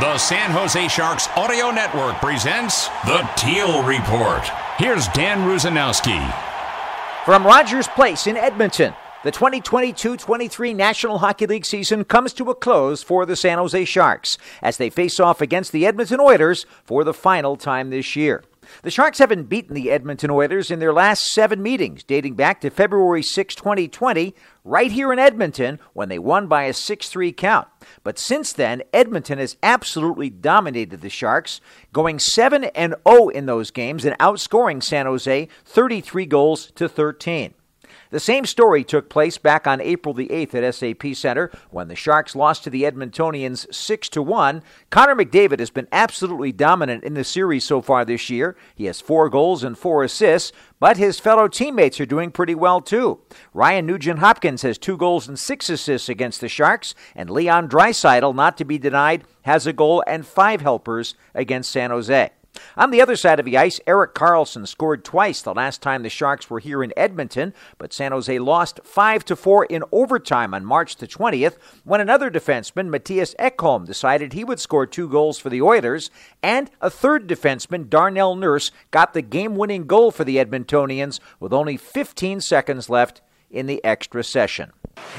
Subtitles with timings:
[0.00, 4.42] The San Jose Sharks Audio Network presents the Teal Report.
[4.78, 6.34] Here's Dan Rusanowsky.
[7.26, 8.94] From Rogers Place in Edmonton,
[9.24, 13.84] the 2022 23 National Hockey League season comes to a close for the San Jose
[13.84, 18.42] Sharks as they face off against the Edmonton Oilers for the final time this year.
[18.82, 22.70] The Sharks haven't beaten the Edmonton Oilers in their last seven meetings, dating back to
[22.70, 24.34] February 6, 2020,
[24.64, 27.68] right here in Edmonton when they won by a 6 3 count.
[28.02, 31.60] But since then, Edmonton has absolutely dominated the Sharks,
[31.92, 37.54] going 7 and 0 in those games and outscoring San Jose 33 goals to 13.
[38.10, 41.96] The same story took place back on April the 8th at SAP Center when the
[41.96, 44.62] Sharks lost to the Edmontonians 6 to 1.
[44.90, 48.56] Connor McDavid has been absolutely dominant in the series so far this year.
[48.74, 52.80] He has 4 goals and 4 assists, but his fellow teammates are doing pretty well
[52.80, 53.20] too.
[53.54, 58.34] Ryan Nugent Hopkins has 2 goals and 6 assists against the Sharks, and Leon Draisaitl,
[58.34, 62.30] not to be denied, has a goal and 5 helpers against San Jose.
[62.76, 66.08] On the other side of the ice, Erik Karlsson scored twice the last time the
[66.08, 70.64] Sharks were here in Edmonton, but San Jose lost 5 to 4 in overtime on
[70.64, 75.50] March the 20th when another defenseman, Mattias Ekholm, decided he would score two goals for
[75.50, 76.10] the Oilers,
[76.42, 81.76] and a third defenseman, Darnell Nurse, got the game-winning goal for the Edmontonians with only
[81.76, 84.72] 15 seconds left in the extra session.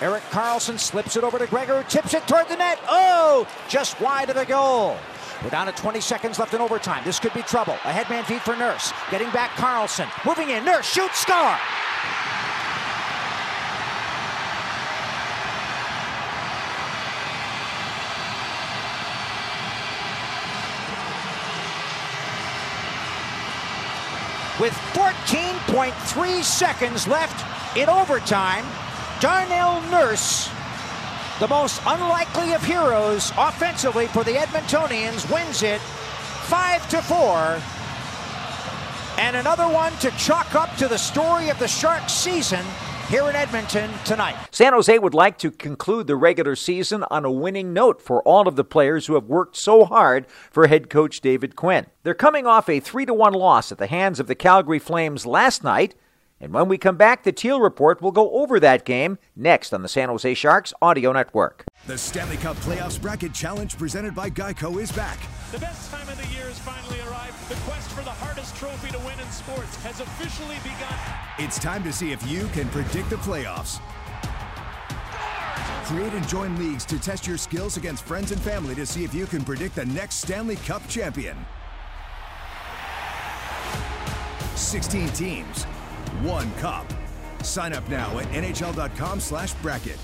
[0.00, 2.78] Erik Karlsson slips it over to Gregor, tips it toward the net.
[2.88, 4.96] Oh, just wide of the goal.
[5.42, 7.04] We're down to 20 seconds left in overtime.
[7.04, 7.74] This could be trouble.
[7.84, 8.92] A headman feed for Nurse.
[9.10, 10.08] Getting back Karlsson.
[10.24, 10.64] Moving in.
[10.64, 11.56] Nurse shoots, score.
[24.58, 28.64] With 14.3 seconds left in overtime,
[29.20, 30.48] Darnell Nurse
[31.40, 37.60] the most unlikely of heroes offensively for the Edmontonians, wins it 5 to 4.
[39.18, 42.64] And another one to chalk up to the story of the Sharks season
[43.08, 44.36] here in Edmonton tonight.
[44.50, 48.48] San Jose would like to conclude the regular season on a winning note for all
[48.48, 51.86] of the players who have worked so hard for head coach David Quinn.
[52.02, 55.26] They're coming off a 3 to 1 loss at the hands of the Calgary Flames
[55.26, 55.94] last night
[56.40, 59.82] and when we come back, the Teal Report will go over that game next on
[59.82, 61.64] the San Jose Sharks Audio Network.
[61.86, 65.18] The Stanley Cup Playoffs Bracket Challenge presented by Geico is back.
[65.52, 67.36] The best time of the year has finally arrived.
[67.48, 70.98] The quest for the hardest trophy to win in sports has officially begun.
[71.38, 73.80] It's time to see if you can predict the playoffs.
[75.86, 79.14] Create and join leagues to test your skills against friends and family to see if
[79.14, 81.36] you can predict the next Stanley Cup champion.
[84.56, 85.66] 16 teams
[86.22, 86.86] one cup.
[87.42, 89.98] Sign up now at nhl.com slash bracket.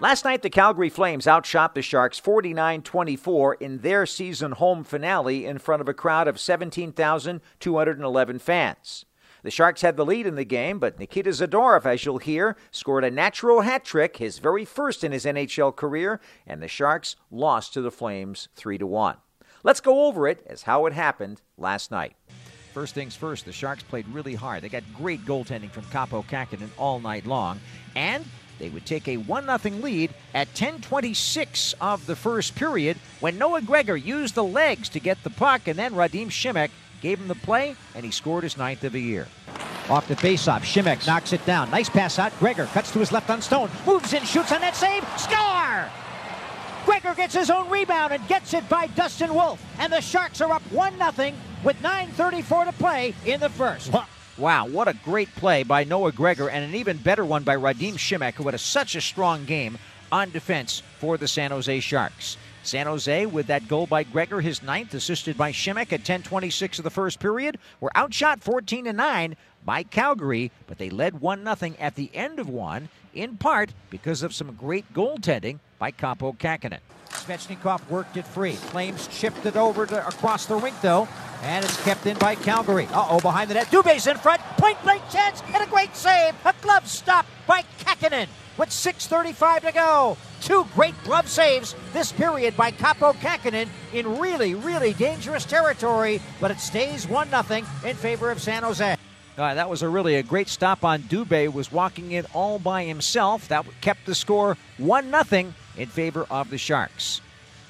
[0.00, 5.44] Last night, the Calgary Flames outshot the Sharks 49 24 in their season home finale
[5.44, 9.04] in front of a crowd of 17,211 fans.
[9.42, 13.02] The Sharks had the lead in the game, but Nikita Zadorov, as you'll hear, scored
[13.02, 17.74] a natural hat trick, his very first in his NHL career, and the Sharks lost
[17.74, 19.16] to the Flames 3 1.
[19.64, 22.14] Let's go over it as how it happened last night.
[22.72, 24.62] First things first, the Sharks played really hard.
[24.62, 27.58] They got great goaltending from Kaapo Kähkönen all night long,
[27.96, 28.24] and
[28.58, 33.62] they would take a 1 0 lead at 10:26 of the first period when Noah
[33.62, 36.70] Gregor used the legs to get the puck, and then Radim Simek
[37.00, 39.26] gave him the play, and he scored his ninth of the year.
[39.88, 41.70] Off the faceoff, Simek knocks it down.
[41.70, 42.38] Nice pass out.
[42.38, 45.02] Gregor cuts to his left on Stone, moves in, shoots on that save!
[47.00, 49.64] Gregor gets his own rebound and gets it by Dustin Wolf.
[49.78, 53.92] And the Sharks are up 1 0 with 9.34 to play in the first.
[54.36, 57.94] Wow, what a great play by Noah Gregor and an even better one by Radim
[57.94, 59.78] Simek, who had such a strong game
[60.10, 62.36] on defense for the San Jose Sharks.
[62.64, 66.84] San Jose, with that goal by Gregor, his ninth, assisted by Simek at 10:26 of
[66.84, 71.74] the first period, were outshot 14 to 9 by Calgary, but they led one 0
[71.78, 76.80] at the end of one, in part because of some great goaltending by Kaapo Kähkönen.
[77.10, 78.52] Svechnikov worked it free.
[78.52, 81.08] Flames chipped it over to, across the rink, though.
[81.42, 82.86] And it's kept in by Calgary.
[82.92, 83.68] Uh oh, behind the net.
[83.68, 84.40] Dubé's in front.
[84.56, 86.34] Point blank chance and a great save.
[86.44, 88.26] A glove stop by Kahkonen
[88.56, 90.16] with 6.35 to go.
[90.40, 96.50] Two great glove saves this period by Kaapo Kahkonen in really, really dangerous territory, but
[96.50, 98.96] it stays 1 0 in favor of San Jose.
[99.38, 101.52] Uh, that was a really a great stop on Dubé.
[101.52, 103.46] Was walking in all by himself.
[103.48, 107.20] That kept the score one 0 in favor of the Sharks.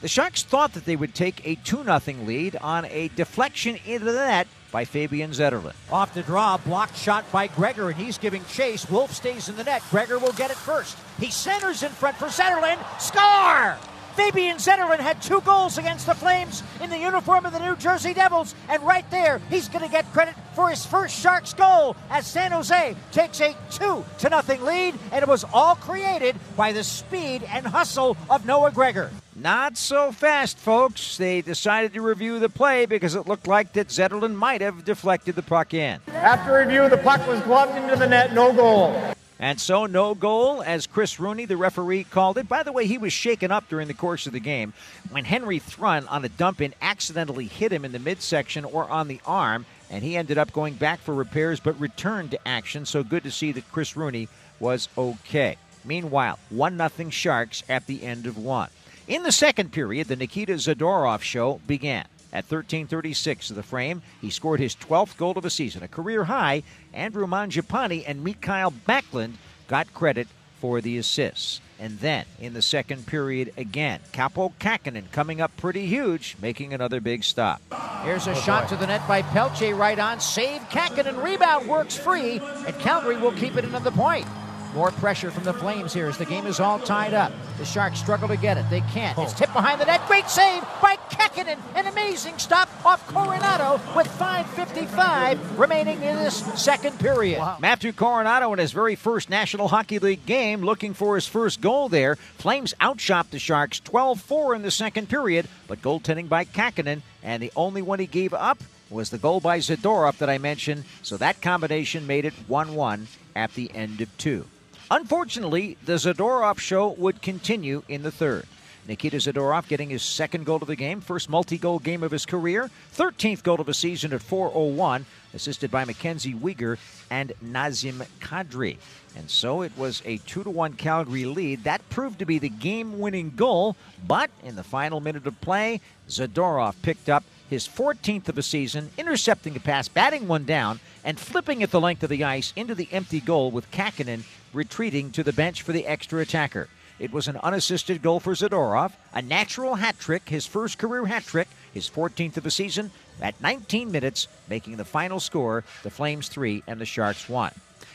[0.00, 4.06] The Sharks thought that they would take a 2 0 lead on a deflection into
[4.06, 5.74] the net by Fabian Zetterlund.
[5.90, 8.88] Off the draw, blocked shot by Gregor, and he's giving chase.
[8.88, 9.82] Wolf stays in the net.
[9.90, 10.96] Gregor will get it first.
[11.18, 12.78] He centers in front for Zetterlund.
[13.00, 13.76] Score!
[14.18, 18.12] Fabian Zetterlund had two goals against the Flames in the uniform of the New Jersey
[18.12, 22.26] Devils, and right there, he's going to get credit for his first Sharks goal as
[22.26, 26.82] San Jose takes a two to nothing lead, and it was all created by the
[26.82, 29.12] speed and hustle of Noah Gregor.
[29.36, 31.16] Not so fast, folks.
[31.16, 35.36] They decided to review the play because it looked like that Zetterlund might have deflected
[35.36, 36.00] the puck in.
[36.08, 39.07] After review, the puck was gloved into the net, no goal.
[39.40, 42.48] And so, no goal, as Chris Rooney, the referee, called it.
[42.48, 44.72] By the way, he was shaken up during the course of the game
[45.10, 49.06] when Henry Thrun, on a dump in, accidentally hit him in the midsection or on
[49.06, 52.84] the arm, and he ended up going back for repairs but returned to action.
[52.84, 55.56] So, good to see that Chris Rooney was okay.
[55.84, 58.70] Meanwhile, 1 0 Sharks at the end of one.
[59.06, 62.06] In the second period, the Nikita Zadorov show began.
[62.32, 66.24] At 13:36 of the frame, he scored his 12th goal of the season, a career
[66.24, 66.62] high.
[66.92, 69.34] Andrew Mangiapane and Mikael Backlund
[69.66, 70.28] got credit
[70.60, 71.60] for the assists.
[71.80, 77.00] And then in the second period again, Kaapo Kahkonen coming up pretty huge, making another
[77.00, 77.62] big stop.
[78.02, 78.70] Here's a oh shot boy.
[78.70, 80.18] to the net by Pelche right on.
[80.18, 84.26] Save Kahkonen, rebound works free, and Calgary will keep it another point.
[84.74, 87.32] More pressure from the Flames here as the game is all tied up.
[87.56, 88.68] The Sharks struggle to get it.
[88.68, 89.18] They can't.
[89.18, 89.36] It's oh.
[89.36, 90.06] tipped behind the net.
[90.06, 91.58] Great save by Kahkonen.
[91.74, 97.38] An amazing stop off Coronato with 5.55 remaining in this second period.
[97.38, 97.56] Wow.
[97.60, 101.88] Matthew Coronato in his very first National Hockey League game looking for his first goal
[101.88, 102.16] there.
[102.16, 107.42] Flames outshot the Sharks 12 4 in the second period, but goaltending by Kahkonen, and
[107.42, 110.84] the only one he gave up was the goal by Zadorov that I mentioned.
[111.02, 114.44] So that combination made it 1 1 at the end of two.
[114.90, 118.46] Unfortunately, the Zadorov show would continue in the third.
[118.86, 122.24] Nikita Zadorov getting his second goal of the game, first multi goal game of his
[122.24, 125.04] career, 13th goal of the season at 401,
[125.34, 126.78] assisted by Mackenzie Weegar
[127.10, 128.78] and Nazem Kadri.
[129.14, 131.64] And so it was a 2 to 1 Calgary lead.
[131.64, 133.76] That proved to be the game winning goal,
[134.06, 138.90] but in the final minute of play, Zadorov picked up his 14th of the season,
[138.96, 142.74] intercepting a pass, batting one down, and flipping it the length of the ice into
[142.74, 144.22] the empty goal with Kahkonen
[144.52, 146.68] retreating to the bench for the extra attacker.
[146.98, 151.24] It was an unassisted goal for Zadorov, a natural hat trick, his first career hat
[151.24, 152.90] trick, his 14th of the season,
[153.20, 157.52] at 19 minutes, making the final score the Flames 3 and the Sharks 1.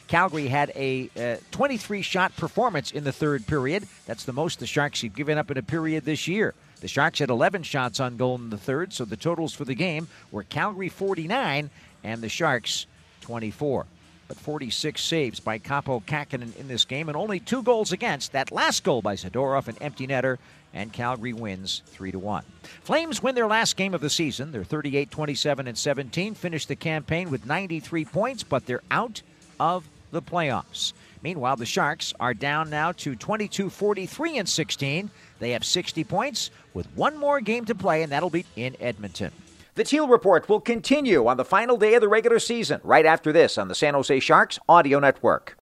[0.07, 3.87] Calgary had a uh, 23 shot performance in the third period.
[4.05, 6.53] That's the most the Sharks have given up in a period this year.
[6.81, 9.75] The Sharks had 11 shots on goal in the third, so the totals for the
[9.75, 11.69] game were Calgary 49
[12.03, 12.85] and the Sharks
[13.21, 13.85] 24
[14.33, 18.31] but 46 saves by Kaapo Kahkonen in this game, and only two goals against.
[18.31, 20.39] That last goal by Zadorov, an empty netter,
[20.73, 22.43] and Calgary wins 3 to 1.
[22.81, 24.51] Flames win their last game of the season.
[24.51, 29.21] They're 38 27 and 17, finished the campaign with 93 points, but they're out
[29.59, 30.93] of the playoffs.
[31.21, 35.11] Meanwhile, the Sharks are down now to 22 43 and 16.
[35.37, 39.31] They have 60 points with one more game to play, and that'll be in Edmonton.
[39.75, 43.31] The Teal Report will continue on the final day of the regular season, right after
[43.31, 45.57] this on the San Jose Sharks Audio Network.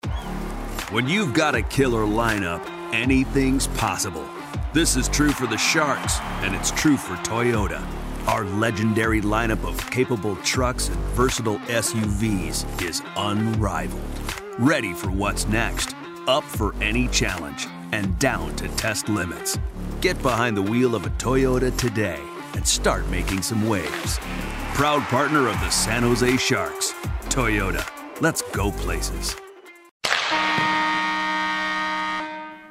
[0.90, 2.60] When you've got a killer lineup,
[2.92, 4.28] anything's possible.
[4.72, 7.80] This is true for the Sharks, and it's true for Toyota.
[8.26, 14.02] Our legendary lineup of capable trucks and versatile SUVs is unrivaled.
[14.58, 15.94] Ready for what's next,
[16.26, 19.56] up for any challenge, and down to test limits.
[20.00, 22.20] Get behind the wheel of a Toyota today
[22.54, 24.18] and start making some waves.
[24.74, 26.92] Proud partner of the San Jose Sharks,
[27.28, 27.88] Toyota.
[28.20, 29.36] Let's go places.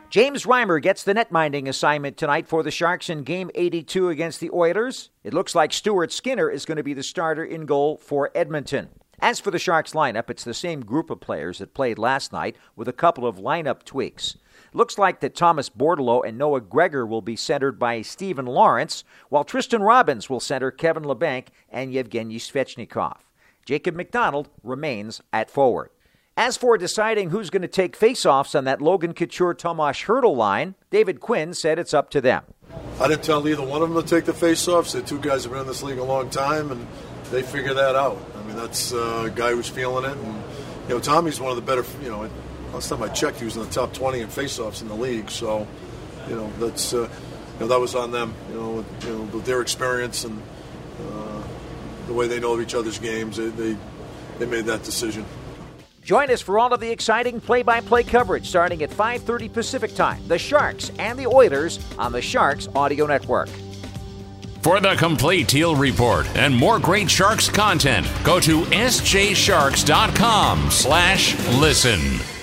[0.10, 4.40] James Reimer gets the net minding assignment tonight for the Sharks in Game 82 against
[4.40, 5.12] the Oilers.
[5.24, 8.90] It looks like Stuart Skinner is going to be the starter in goal for Edmonton.
[9.20, 12.56] As for the Sharks lineup, it's the same group of players that played last night
[12.76, 14.36] with a couple of lineup tweaks.
[14.74, 19.44] Looks like that Thomas Bordeleau and Noah Gregor will be centered by Steven Lorentz, while
[19.44, 23.18] Tristen Robins will center Kevin Labanc and Yevgeny Svechnikov.
[23.66, 25.90] Jacob MacDonald remains at forward.
[26.38, 30.76] As for deciding who's going to take faceoffs on that Logan Couture Tomas Hertl line,
[30.90, 32.44] David Quinn said it's up to them.
[33.00, 34.94] I didn't tell either one of them to take the faceoffs.
[34.94, 36.88] They're two guys have been in this league a long time, and
[37.32, 38.18] they figure that out.
[38.38, 40.44] I mean, that's uh, a guy who's feeling it, and
[40.88, 41.84] you know, Tommy's one of the better.
[42.02, 42.30] You know,
[42.74, 45.30] last time I checked, he was in the top 20 in faceoffs in the league.
[45.30, 45.68] So,
[46.28, 47.10] you know, that's uh,
[47.54, 48.34] you know that was on them.
[48.50, 50.42] You know, with, you know, with their experience and
[51.12, 51.42] uh,
[52.08, 53.78] the way they know of each other's games, they, they
[54.38, 55.26] they made that decision.
[56.04, 60.28] Join us for all of the exciting play-by-play coverage starting at 5:30 Pacific Time.
[60.28, 63.50] The Sharks and the Oilers on the Sharks Audio Network.
[64.62, 72.39] For the complete Teal Report and more great Sharks content, go to sjsharks.com slash listen.